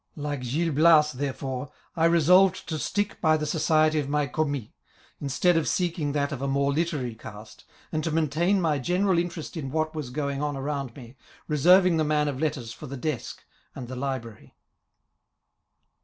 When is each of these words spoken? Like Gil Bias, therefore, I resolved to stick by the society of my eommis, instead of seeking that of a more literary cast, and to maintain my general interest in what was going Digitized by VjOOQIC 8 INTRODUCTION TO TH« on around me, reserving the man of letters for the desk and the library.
Like 0.15 0.41
Gil 0.41 0.71
Bias, 0.73 1.11
therefore, 1.11 1.71
I 1.95 2.05
resolved 2.05 2.67
to 2.69 2.79
stick 2.79 3.21
by 3.21 3.37
the 3.37 3.45
society 3.45 3.99
of 3.99 4.09
my 4.09 4.25
eommis, 4.25 4.71
instead 5.19 5.57
of 5.57 5.67
seeking 5.67 6.13
that 6.13 6.31
of 6.31 6.41
a 6.41 6.47
more 6.47 6.73
literary 6.73 7.13
cast, 7.13 7.65
and 7.91 8.03
to 8.03 8.09
maintain 8.09 8.59
my 8.59 8.79
general 8.79 9.19
interest 9.19 9.55
in 9.55 9.69
what 9.69 9.93
was 9.93 10.09
going 10.09 10.39
Digitized 10.39 10.39
by 10.39 10.43
VjOOQIC 10.43 10.43
8 10.43 10.53
INTRODUCTION 10.55 10.55
TO 10.55 10.57
TH« 10.57 10.57
on 10.57 10.63
around 10.63 10.95
me, 11.07 11.15
reserving 11.47 11.97
the 11.97 12.03
man 12.03 12.27
of 12.27 12.41
letters 12.41 12.73
for 12.73 12.87
the 12.87 12.97
desk 12.97 13.43
and 13.75 13.87
the 13.87 13.95
library. 13.95 14.55